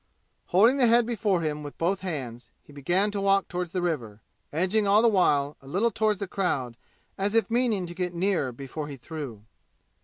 Holding 0.47 0.77
the 0.77 0.87
head 0.87 1.05
before 1.05 1.41
him 1.41 1.61
with 1.61 1.77
both 1.77 1.99
hands, 1.99 2.49
he 2.63 2.73
began 2.73 3.11
to 3.11 3.21
walk 3.21 3.47
toward 3.47 3.67
the 3.67 3.83
river, 3.83 4.23
edging 4.51 4.87
all 4.87 5.03
the 5.03 5.07
while 5.07 5.57
a 5.61 5.67
little 5.67 5.91
toward 5.91 6.17
the 6.17 6.27
crowd 6.27 6.75
as 7.19 7.35
if 7.35 7.51
meaning 7.51 7.85
to 7.85 7.93
get 7.93 8.15
nearer 8.15 8.51
before 8.51 8.87
he 8.87 8.97
threw. 8.97 9.43